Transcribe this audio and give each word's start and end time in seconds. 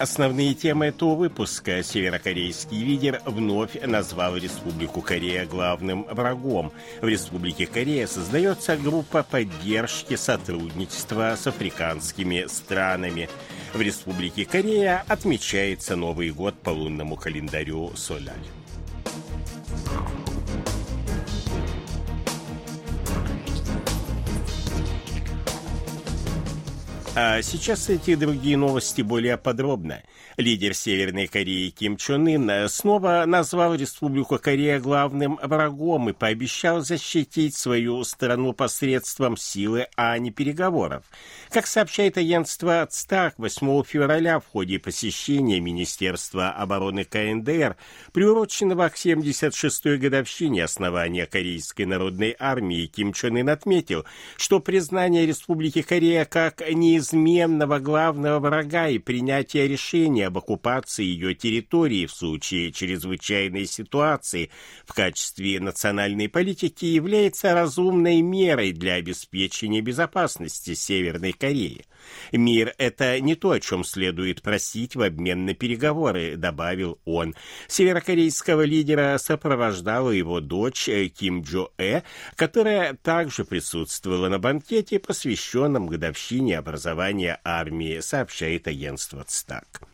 Основные 0.00 0.54
темы 0.54 0.86
этого 0.86 1.14
выпуска. 1.14 1.82
Северокорейский 1.82 2.82
лидер 2.82 3.20
вновь 3.26 3.78
назвал 3.82 4.34
Республику 4.34 5.02
Корея 5.02 5.44
главным 5.44 6.04
врагом. 6.04 6.72
В 7.02 7.06
Республике 7.06 7.66
Корея 7.66 8.06
создается 8.06 8.78
группа 8.78 9.22
поддержки 9.22 10.16
сотрудничества 10.16 11.36
с 11.38 11.46
африканскими 11.46 12.46
странами. 12.48 13.28
В 13.74 13.82
Республике 13.82 14.46
Корея 14.46 15.04
отмечается 15.06 15.96
Новый 15.96 16.30
год 16.30 16.54
по 16.62 16.70
лунному 16.70 17.16
календарю 17.16 17.92
Соляль. 17.94 18.38
А 27.16 27.42
сейчас 27.42 27.90
эти 27.90 28.14
другие 28.14 28.56
новости 28.56 29.02
более 29.02 29.36
подробно. 29.36 30.00
Лидер 30.36 30.74
Северной 30.74 31.26
Кореи 31.26 31.70
Ким 31.70 31.96
Чен 31.96 32.28
Ын 32.28 32.68
снова 32.68 33.24
назвал 33.26 33.74
Республику 33.74 34.38
Корея 34.38 34.78
главным 34.78 35.36
врагом 35.42 36.08
и 36.08 36.12
пообещал 36.12 36.82
защитить 36.82 37.56
свою 37.56 38.04
страну 38.04 38.52
посредством 38.52 39.36
силы, 39.36 39.88
а 39.96 40.16
не 40.18 40.30
переговоров. 40.30 41.02
Как 41.50 41.66
сообщает 41.66 42.16
агентство 42.16 42.86
ЦТАК, 42.88 43.34
8 43.38 43.82
февраля 43.82 44.38
в 44.38 44.46
ходе 44.46 44.78
посещения 44.78 45.58
Министерства 45.58 46.50
обороны 46.50 47.04
КНДР, 47.04 47.76
приуроченного 48.12 48.88
к 48.88 48.94
76-й 48.94 49.98
годовщине 49.98 50.62
основания 50.62 51.26
Корейской 51.26 51.86
народной 51.86 52.36
армии, 52.38 52.86
Ким 52.86 53.12
Чен 53.12 53.36
Ын 53.36 53.48
отметил, 53.48 54.04
что 54.36 54.60
признание 54.60 55.26
Республики 55.26 55.82
Корея 55.82 56.24
как 56.24 56.62
не 56.70 56.99
неизменного 57.12 57.78
главного 57.78 58.38
врага 58.38 58.88
и 58.88 58.98
принятия 58.98 59.66
решения 59.66 60.26
об 60.26 60.38
оккупации 60.38 61.04
ее 61.04 61.34
территории 61.34 62.06
в 62.06 62.12
случае 62.12 62.72
чрезвычайной 62.72 63.66
ситуации 63.66 64.50
в 64.84 64.94
качестве 64.94 65.60
национальной 65.60 66.28
политики 66.28 66.84
является 66.84 67.54
разумной 67.54 68.20
мерой 68.20 68.72
для 68.72 68.94
обеспечения 68.94 69.80
безопасности 69.80 70.74
Северной 70.74 71.32
Кореи. 71.32 71.86
Мир– 72.32 72.74
это 72.78 73.20
не 73.20 73.34
то, 73.34 73.52
о 73.52 73.60
чем 73.60 73.84
следует 73.84 74.42
просить 74.42 74.96
в 74.96 75.02
обмен 75.02 75.44
на 75.46 75.54
переговоры, 75.54 76.36
добавил 76.36 76.98
он. 77.04 77.34
Северокорейского 77.68 78.62
лидера 78.62 79.18
сопровождала 79.18 80.10
его 80.10 80.40
дочь 80.40 80.88
Ким 81.18 81.42
Джо 81.42 81.70
Э, 81.78 82.02
которая 82.36 82.94
также 82.94 83.44
присутствовала 83.44 84.28
на 84.28 84.38
банкете, 84.38 84.98
посвященном 84.98 85.86
годовщине 85.86 86.58
образования 86.58 86.89
армии, 87.44 88.00
сообщает 88.00 88.68
агентство 88.68 89.24
ЦТАК. 89.24 89.89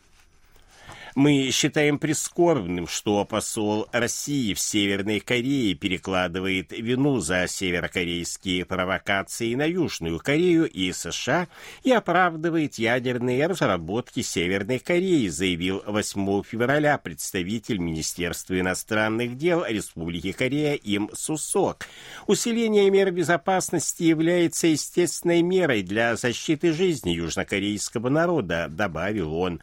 Мы 1.17 1.49
считаем 1.49 1.97
прискорбным, 1.97 2.85
что 2.85 3.25
посол 3.25 3.87
России 3.91 4.53
в 4.53 4.59
Северной 4.59 5.19
Корее 5.19 5.73
перекладывает 5.73 6.71
вину 6.71 7.21
за 7.21 7.47
северокорейские 7.47 8.65
провокации 8.65 9.55
на 9.55 9.65
Южную 9.65 10.19
Корею 10.19 10.69
и 10.69 10.91
США 10.91 11.47
и 11.81 11.91
оправдывает 11.91 12.75
ядерные 12.75 13.47
разработки 13.47 14.21
Северной 14.21 14.77
Кореи, 14.77 15.27
заявил 15.29 15.81
8 15.87 16.43
февраля 16.43 16.99
представитель 16.99 17.79
Министерства 17.79 18.59
иностранных 18.59 19.39
дел 19.39 19.65
Республики 19.67 20.33
Корея 20.33 20.75
Им 20.75 21.09
Сусок. 21.15 21.87
Усиление 22.27 22.91
мер 22.91 23.09
безопасности 23.09 24.03
является 24.03 24.67
естественной 24.67 25.41
мерой 25.41 25.81
для 25.81 26.15
защиты 26.15 26.73
жизни 26.73 27.09
южнокорейского 27.09 28.09
народа, 28.09 28.67
добавил 28.69 29.33
он. 29.33 29.61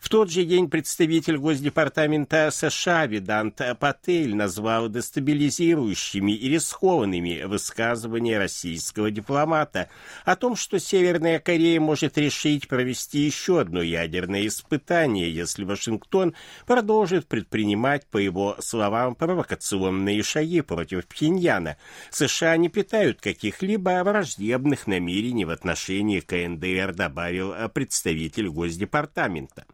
В 0.00 0.08
тот 0.08 0.30
же 0.30 0.44
день 0.44 0.68
представитель 0.68 0.95
Госдепартамента 0.98 2.50
США 2.50 3.06
Видант 3.06 3.60
Патель 3.78 4.34
назвал 4.34 4.88
дестабилизирующими 4.88 6.32
и 6.32 6.48
рискованными 6.48 7.42
высказывания 7.44 8.38
российского 8.38 9.10
дипломата 9.10 9.90
о 10.24 10.36
том, 10.36 10.56
что 10.56 10.78
Северная 10.78 11.38
Корея 11.38 11.80
может 11.80 12.16
решить 12.16 12.66
провести 12.66 13.18
еще 13.18 13.60
одно 13.60 13.82
ядерное 13.82 14.46
испытание, 14.46 15.30
если 15.32 15.64
Вашингтон 15.64 16.34
продолжит 16.66 17.26
предпринимать, 17.26 18.06
по 18.06 18.16
его 18.16 18.56
словам, 18.60 19.14
провокационные 19.14 20.22
шаги 20.22 20.62
против 20.62 21.06
Пхеньяна. 21.06 21.76
США 22.10 22.56
не 22.56 22.70
питают 22.70 23.20
каких-либо 23.20 24.02
враждебных 24.02 24.86
намерений 24.86 25.44
в 25.44 25.50
отношении 25.50 26.20
КНДР, 26.20 26.94
добавил 26.94 27.54
представитель 27.68 28.48
Госдепартамента. 28.48 29.66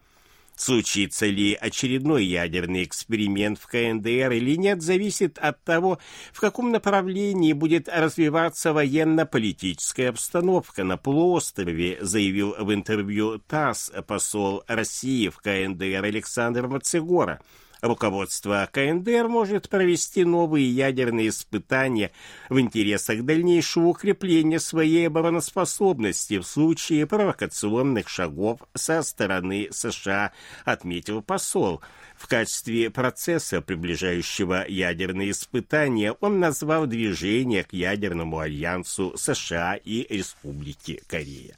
Случится 0.54 1.26
ли 1.26 1.54
очередной 1.54 2.24
ядерный 2.24 2.84
эксперимент 2.84 3.58
в 3.58 3.66
КНДР 3.66 4.32
или 4.32 4.56
нет, 4.56 4.82
зависит 4.82 5.38
от 5.38 5.62
того, 5.64 5.98
в 6.32 6.40
каком 6.40 6.70
направлении 6.70 7.52
будет 7.52 7.88
развиваться 7.88 8.72
военно-политическая 8.72 10.10
обстановка 10.10 10.84
на 10.84 10.96
полуострове, 10.96 11.98
заявил 12.00 12.54
в 12.58 12.72
интервью 12.72 13.38
ТАСС 13.38 13.92
посол 14.06 14.62
России 14.66 15.28
в 15.28 15.38
КНДР 15.38 16.04
Александр 16.04 16.68
Мацегора. 16.68 17.40
Руководство 17.82 18.68
КНДР 18.72 19.26
может 19.26 19.68
провести 19.68 20.24
новые 20.24 20.70
ядерные 20.70 21.30
испытания 21.30 22.12
в 22.48 22.60
интересах 22.60 23.24
дальнейшего 23.24 23.88
укрепления 23.88 24.60
своей 24.60 25.08
обороноспособности 25.08 26.38
в 26.38 26.44
случае 26.44 27.08
провокационных 27.08 28.08
шагов 28.08 28.60
со 28.72 29.02
стороны 29.02 29.68
США, 29.72 30.30
отметил 30.64 31.22
посол. 31.22 31.80
В 32.16 32.28
качестве 32.28 32.88
процесса, 32.88 33.60
приближающего 33.60 34.64
ядерные 34.68 35.32
испытания, 35.32 36.12
он 36.20 36.38
назвал 36.38 36.86
движение 36.86 37.64
к 37.64 37.72
ядерному 37.72 38.38
альянсу 38.38 39.12
США 39.16 39.74
и 39.74 40.06
Республики 40.08 41.02
Корея. 41.08 41.56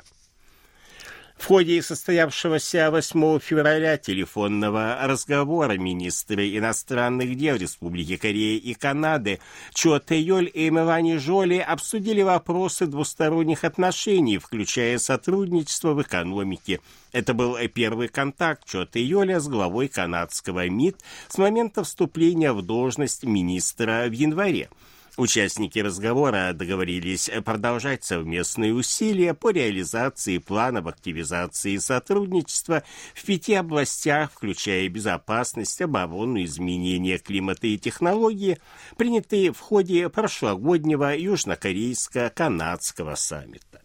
В 1.37 1.47
ходе 1.47 1.83
состоявшегося 1.83 2.91
8 2.91 3.39
февраля 3.39 3.99
телефонного 3.99 4.99
разговора 5.03 5.73
министры 5.77 6.57
иностранных 6.57 7.37
дел 7.37 7.57
Республики 7.57 8.17
Корея 8.17 8.59
и 8.59 8.73
Канады 8.73 9.41
Чо 9.75 9.99
Тэйоль 9.99 10.51
и 10.55 10.71
Мелани 10.71 11.17
Жоли 11.19 11.59
обсудили 11.59 12.23
вопросы 12.23 12.87
двусторонних 12.87 13.65
отношений, 13.65 14.39
включая 14.39 14.97
сотрудничество 14.99 15.93
в 15.93 16.01
экономике. 16.01 16.81
Это 17.13 17.35
был 17.35 17.59
первый 17.75 18.09
контакт 18.09 18.65
Чо 18.65 18.87
Тэйоля 18.87 19.39
с 19.39 19.49
главой 19.49 19.89
канадского 19.89 20.69
МИД 20.69 20.97
с 21.29 21.37
момента 21.37 21.85
вступления 21.85 22.53
в 22.53 22.63
должность 22.63 23.25
министра 23.25 24.07
в 24.09 24.13
январе. 24.13 24.71
Участники 25.17 25.79
разговора 25.79 26.53
договорились 26.53 27.31
продолжать 27.45 28.03
совместные 28.03 28.75
усилия 28.75 29.33
по 29.33 29.51
реализации 29.51 30.39
планов 30.39 30.89
активизации 30.89 31.77
сотрудничества 31.77 32.83
в 33.15 33.25
пяти 33.25 33.55
областях, 33.55 34.33
включая 34.33 34.89
безопасность, 34.89 35.81
оборону, 35.81 36.43
изменения 36.43 37.19
климата 37.19 37.69
и 37.69 37.79
технологии, 37.79 38.59
принятые 38.97 39.53
в 39.53 39.61
ходе 39.61 40.09
прошлогоднего 40.09 41.17
южнокорейско-канадского 41.17 43.15
саммита. 43.15 43.84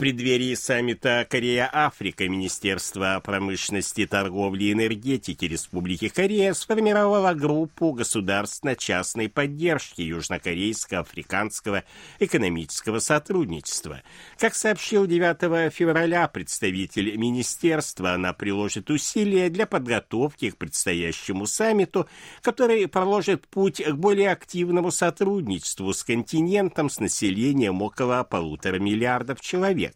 Преддверии 0.00 0.54
саммита 0.54 1.26
Корея-Африка 1.28 2.26
Министерство 2.26 3.20
промышленности, 3.22 4.06
торговли 4.06 4.64
и 4.64 4.72
энергетики 4.72 5.44
Республики 5.44 6.08
Корея 6.08 6.54
сформировало 6.54 7.34
группу 7.34 7.92
государственно-частной 7.92 9.28
поддержки 9.28 10.00
южнокорейско-африканского 10.00 11.82
экономического 12.18 12.98
сотрудничества. 13.00 14.00
Как 14.38 14.54
сообщил 14.54 15.06
9 15.06 15.70
февраля 15.70 16.26
представитель 16.28 17.18
министерства, 17.18 18.14
она 18.14 18.32
приложит 18.32 18.88
усилия 18.88 19.50
для 19.50 19.66
подготовки 19.66 20.48
к 20.48 20.56
предстоящему 20.56 21.44
саммиту, 21.44 22.08
который 22.40 22.88
проложит 22.88 23.46
путь 23.48 23.84
к 23.84 23.92
более 23.96 24.30
активному 24.30 24.92
сотрудничеству 24.92 25.92
с 25.92 26.02
континентом 26.04 26.88
с 26.88 27.00
населением 27.00 27.82
около 27.82 28.24
полутора 28.24 28.78
миллиардов 28.78 29.42
человек. 29.42 29.89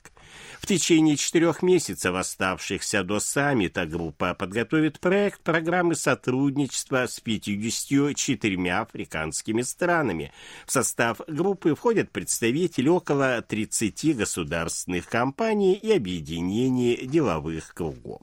В 0.61 0.67
течение 0.67 1.17
четырех 1.17 1.63
месяцев, 1.63 2.15
оставшихся 2.15 3.05
до 3.05 3.21
саммита, 3.21 3.85
группа 3.85 4.35
подготовит 4.35 4.99
проект 4.99 5.43
программы 5.43 5.95
сотрудничества 5.95 7.07
с 7.07 7.21
54 7.21 8.73
африканскими 8.73 9.63
странами. 9.63 10.33
В 10.67 10.73
состав 10.73 11.21
группы 11.27 11.75
входят 11.75 12.11
представители 12.11 12.89
около 12.89 13.43
30 13.43 14.17
государственных 14.17 15.07
компаний 15.07 15.75
и 15.75 15.93
объединений 15.93 16.97
деловых 17.07 17.75
кругов. 17.75 18.23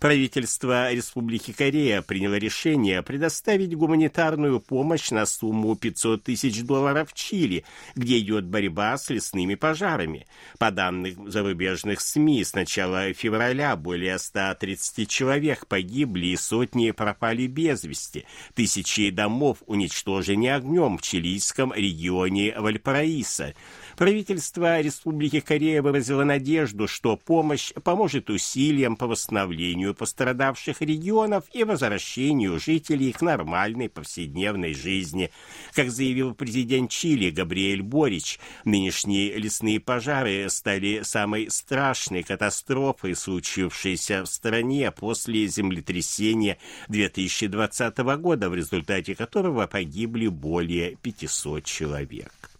Правительство 0.00 0.92
Республики 0.92 1.52
Корея 1.52 2.02
приняло 2.02 2.36
решение 2.36 3.02
предоставить 3.02 3.74
гуманитарную 3.74 4.60
помощь 4.60 5.10
на 5.10 5.26
сумму 5.26 5.74
500 5.74 6.22
тысяч 6.22 6.62
долларов 6.62 7.12
Чили, 7.14 7.64
где 7.96 8.20
идет 8.20 8.44
борьба 8.44 8.96
с 8.96 9.10
лесными 9.10 9.56
пожарами. 9.56 10.28
По 10.58 10.70
данным 10.70 11.28
зарубежных 11.28 12.00
СМИ, 12.00 12.44
с 12.44 12.54
начала 12.54 13.12
февраля 13.12 13.74
более 13.74 14.20
130 14.20 15.08
человек 15.08 15.66
погибли 15.66 16.28
и 16.28 16.36
сотни 16.36 16.92
пропали 16.92 17.48
без 17.48 17.82
вести. 17.82 18.24
Тысячи 18.54 19.10
домов 19.10 19.58
уничтожены 19.66 20.50
огнем 20.50 20.98
в 20.98 21.02
чилийском 21.02 21.72
регионе 21.74 22.54
Вальпараиса. 22.56 23.54
Правительство 23.98 24.80
Республики 24.80 25.40
Корея 25.40 25.82
выразило 25.82 26.22
надежду, 26.22 26.86
что 26.86 27.16
помощь 27.16 27.72
поможет 27.82 28.30
усилиям 28.30 28.94
по 28.94 29.08
восстановлению 29.08 29.92
пострадавших 29.92 30.82
регионов 30.82 31.46
и 31.52 31.64
возвращению 31.64 32.60
жителей 32.60 33.10
к 33.10 33.22
нормальной 33.22 33.88
повседневной 33.88 34.72
жизни. 34.72 35.32
Как 35.72 35.90
заявил 35.90 36.32
президент 36.32 36.92
Чили 36.92 37.30
Габриэль 37.30 37.82
Борич, 37.82 38.38
нынешние 38.64 39.34
лесные 39.34 39.80
пожары 39.80 40.48
стали 40.48 41.00
самой 41.02 41.50
страшной 41.50 42.22
катастрофой, 42.22 43.16
случившейся 43.16 44.22
в 44.22 44.26
стране 44.26 44.92
после 44.92 45.48
землетрясения 45.48 46.58
2020 46.86 47.98
года, 48.20 48.48
в 48.48 48.54
результате 48.54 49.16
которого 49.16 49.66
погибли 49.66 50.28
более 50.28 50.94
500 50.94 51.64
человек. 51.64 52.57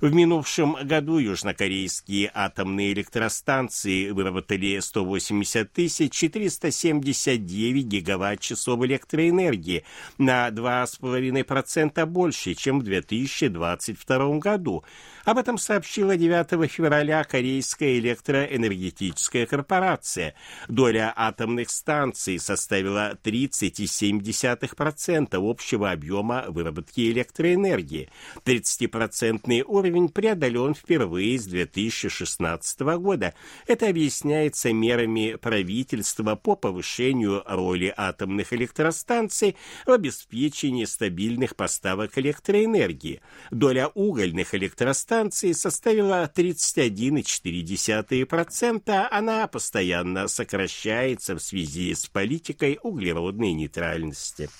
В 0.00 0.12
минувшем 0.12 0.76
году 0.82 1.16
южнокорейские 1.16 2.30
атомные 2.34 2.92
электростанции 2.92 4.10
выработали 4.10 4.78
180 4.78 5.72
тысяч 5.72 6.12
479 6.12 7.86
гигаватт-часов 7.86 8.84
электроэнергии 8.84 9.84
на 10.18 10.48
2,5% 10.48 12.04
больше, 12.04 12.54
чем 12.54 12.80
в 12.80 12.82
2022 12.82 14.38
году. 14.38 14.84
Об 15.24 15.38
этом 15.38 15.56
сообщила 15.56 16.14
9 16.16 16.70
февраля 16.70 17.24
Корейская 17.24 17.98
электроэнергетическая 17.98 19.46
корпорация. 19.46 20.34
Доля 20.68 21.10
атомных 21.16 21.70
станций 21.70 22.38
составила 22.38 23.18
30,7% 23.24 25.50
общего 25.50 25.90
объема 25.90 26.44
выработки 26.48 27.10
электроэнергии. 27.10 28.10
30% 28.44 29.64
уровень 29.64 29.85
уровень 29.86 30.08
преодолен 30.08 30.74
впервые 30.74 31.38
с 31.38 31.46
2016 31.46 32.80
года. 32.98 33.34
Это 33.66 33.88
объясняется 33.88 34.70
мерами 34.72 35.36
правительства 35.40 36.34
по 36.34 36.56
повышению 36.56 37.42
роли 37.46 37.94
атомных 37.96 38.52
электростанций 38.52 39.56
в 39.86 39.92
обеспечении 39.92 40.84
стабильных 40.84 41.56
поставок 41.56 42.18
электроэнергии. 42.18 43.22
Доля 43.50 43.88
угольных 43.94 44.54
электростанций 44.54 45.54
составила 45.54 46.30
31,4%, 46.34 49.08
она 49.10 49.46
постоянно 49.46 50.28
сокращается 50.28 51.36
в 51.36 51.40
связи 51.40 51.94
с 51.94 52.06
политикой 52.06 52.78
углеродной 52.82 53.52
нейтральности. 53.52 54.50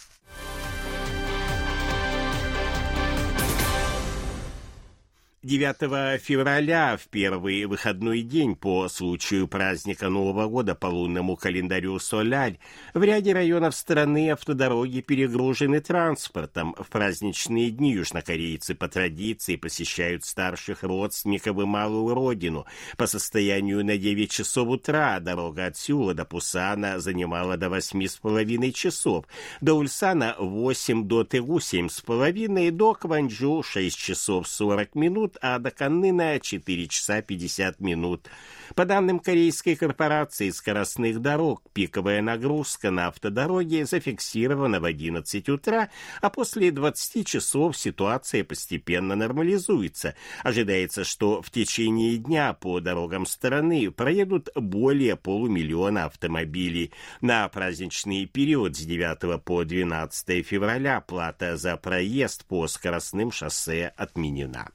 9 5.46 6.20
февраля, 6.20 6.96
в 6.96 7.06
первый 7.06 7.66
выходной 7.66 8.22
день 8.22 8.56
по 8.56 8.88
случаю 8.88 9.46
праздника 9.46 10.08
Нового 10.08 10.48
года 10.48 10.75
по 10.75 10.88
лунному 10.88 11.37
календарю 11.37 12.00
Соляль, 12.00 12.58
в 12.94 13.02
ряде 13.04 13.32
районов 13.32 13.76
страны 13.76 14.32
автодороги 14.32 15.02
перегружены 15.02 15.81
транспортом. 15.81 16.75
В 16.76 16.88
праздничные 16.88 17.70
дни 17.70 17.93
южнокорейцы 17.93 18.75
по 18.75 18.88
традиции 18.88 19.54
посещают 19.54 20.25
старших 20.25 20.82
родственников 20.82 21.56
и 21.60 21.64
малую 21.64 22.12
родину. 22.12 22.66
По 22.96 23.06
состоянию 23.06 23.84
на 23.84 23.99
9 23.99 24.28
часов 24.28 24.66
утра 24.66 25.20
дорога 25.20 25.66
от 25.66 25.76
Сюла 25.76 26.12
до 26.12 26.25
Пусана 26.25 26.99
занимала 26.99 27.56
до 27.56 27.66
8,5 27.66 28.72
часов, 28.72 29.26
до 29.60 29.75
Ульсана 29.75 30.34
8, 30.40 31.06
до 31.06 31.22
Тегу 31.22 31.58
7,5, 31.58 32.72
до 32.72 32.94
Кванджу 32.94 33.62
6 33.62 33.96
часов 33.96 34.49
40 34.49 34.96
минут, 34.96 35.35
а 35.40 35.58
до 35.58 35.70
Каннына 35.70 36.40
4 36.40 36.88
часа 36.88 37.22
50 37.22 37.80
минут. 37.80 38.28
По 38.74 38.84
данным 38.84 39.20
корейской 39.20 39.76
корпорации 39.76 40.50
скоростных 40.50 41.20
дорог, 41.20 41.62
пиковая 41.72 42.20
нагрузка 42.22 42.90
на 42.90 43.08
автодороге 43.08 43.86
зафиксирована 43.86 44.80
в 44.80 44.84
11 44.84 45.48
утра, 45.48 45.88
а 46.20 46.30
после 46.30 46.70
20 46.70 47.26
часов 47.26 47.76
ситуация 47.76 48.44
постепенно 48.44 49.14
нормализуется. 49.14 50.14
Ожидается, 50.42 51.04
что 51.04 51.42
в 51.42 51.50
течение 51.50 52.16
дня 52.16 52.52
по 52.52 52.80
дорогам 52.80 53.26
страны 53.26 53.90
проедут 53.90 54.48
более 54.54 55.16
полумиллиона 55.16 56.04
автомобилей. 56.04 56.92
На 57.20 57.48
праздничный 57.48 58.26
период 58.26 58.76
с 58.76 58.80
9 58.80 59.42
по 59.42 59.64
12 59.64 60.46
февраля 60.46 61.00
плата 61.00 61.56
за 61.56 61.76
проезд 61.76 62.44
по 62.46 62.66
скоростным 62.68 63.30
шоссе 63.30 63.92
отменена. 63.96 64.68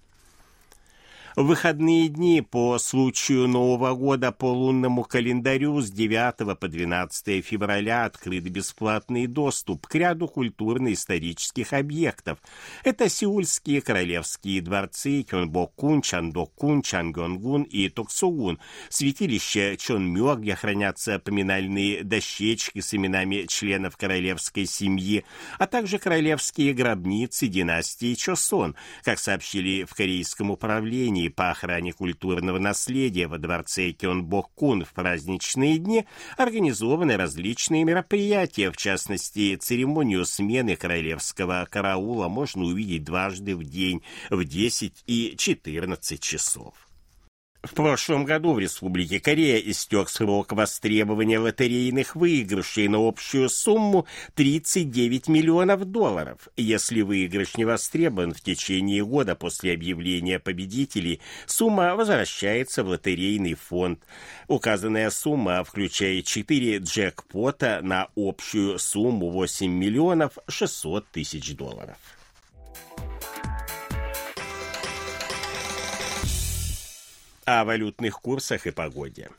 В 1.33 1.43
выходные 1.45 2.09
дни 2.09 2.41
по 2.41 2.77
случаю 2.77 3.47
Нового 3.47 3.95
года 3.95 4.33
по 4.33 4.51
лунному 4.51 5.05
календарю 5.05 5.79
с 5.79 5.89
9 5.89 6.59
по 6.59 6.67
12 6.67 7.45
февраля 7.45 8.03
открыт 8.03 8.43
бесплатный 8.43 9.27
доступ 9.27 9.87
к 9.87 9.95
ряду 9.95 10.27
культурно-исторических 10.27 11.71
объектов. 11.71 12.39
Это 12.83 13.07
сеульские 13.07 13.81
королевские 13.81 14.61
дворцы 14.61 15.23
Кёнбокун, 15.23 16.01
Чандокун, 16.01 16.81
Чангёнгун 16.81 17.63
и 17.63 17.87
Токсугун, 17.87 18.59
святилище 18.89 19.77
Чонмё, 19.77 20.35
где 20.35 20.55
хранятся 20.55 21.17
поминальные 21.17 22.03
дощечки 22.03 22.81
с 22.81 22.93
именами 22.93 23.45
членов 23.47 23.95
королевской 23.95 24.65
семьи, 24.65 25.23
а 25.59 25.65
также 25.65 25.97
королевские 25.97 26.73
гробницы 26.73 27.47
династии 27.47 28.15
Чосон, 28.15 28.75
как 29.03 29.17
сообщили 29.17 29.85
в 29.85 29.95
корейском 29.95 30.51
управлении 30.51 31.20
компании 31.21 31.29
по 31.29 31.51
охране 31.51 31.93
культурного 31.93 32.59
наследия 32.59 33.27
во 33.27 33.37
дворце 33.37 33.91
Кёнбок-Кун 33.91 34.83
в 34.83 34.93
праздничные 34.93 35.77
дни 35.77 36.05
организованы 36.37 37.17
различные 37.17 37.83
мероприятия, 37.83 38.71
в 38.71 38.77
частности, 38.77 39.55
церемонию 39.55 40.25
смены 40.25 40.75
королевского 40.75 41.67
караула 41.69 42.27
можно 42.27 42.63
увидеть 42.63 43.03
дважды 43.03 43.55
в 43.55 43.63
день 43.63 44.01
в 44.29 44.43
10 44.43 45.03
и 45.07 45.35
14 45.37 46.19
часов. 46.19 46.90
В 47.63 47.75
прошлом 47.75 48.25
году 48.25 48.53
в 48.53 48.59
Республике 48.59 49.19
Корея 49.19 49.59
истек 49.59 50.09
срок 50.09 50.51
востребования 50.51 51.37
лотерейных 51.37 52.15
выигрышей 52.15 52.87
на 52.87 53.07
общую 53.07 53.49
сумму 53.49 54.07
39 54.33 55.27
миллионов 55.27 55.85
долларов. 55.85 56.47
Если 56.57 57.01
выигрыш 57.01 57.57
не 57.57 57.65
востребован 57.65 58.33
в 58.33 58.41
течение 58.41 59.05
года 59.05 59.35
после 59.35 59.73
объявления 59.73 60.39
победителей, 60.39 61.21
сумма 61.45 61.95
возвращается 61.95 62.83
в 62.83 62.87
лотерейный 62.87 63.53
фонд. 63.53 63.99
Указанная 64.47 65.11
сумма 65.11 65.63
включает 65.63 66.25
4 66.25 66.77
джекпота 66.77 67.81
на 67.83 68.07
общую 68.15 68.79
сумму 68.79 69.29
8 69.29 69.71
миллионов 69.71 70.39
600 70.47 71.07
тысяч 71.11 71.55
долларов. 71.55 71.97
О 77.45 77.65
валютных 77.65 78.21
курсах 78.21 78.67
и 78.67 78.71
погоде. 78.71 79.29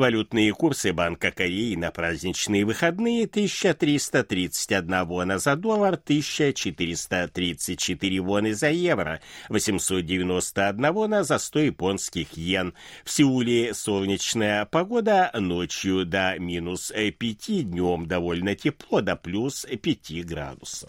Валютные 0.00 0.52
курсы 0.54 0.94
Банка 0.94 1.30
Кореи 1.30 1.74
на 1.74 1.90
праздничные 1.90 2.64
выходные 2.64 3.26
1331 3.26 5.04
вона 5.04 5.38
за 5.38 5.56
доллар, 5.56 5.94
1434 5.94 8.20
воны 8.20 8.54
за 8.54 8.70
евро, 8.70 9.20
891 9.50 10.92
вона 10.92 11.22
за 11.22 11.38
100 11.38 11.58
японских 11.58 12.38
йен. 12.38 12.72
В 13.04 13.10
Сеуле 13.10 13.74
солнечная 13.74 14.64
погода, 14.64 15.30
ночью 15.34 16.06
до 16.06 16.34
минус 16.38 16.90
5, 16.94 17.68
днем 17.68 18.06
довольно 18.06 18.54
тепло, 18.54 19.02
до 19.02 19.16
плюс 19.16 19.66
5 19.66 20.24
градусов. 20.24 20.88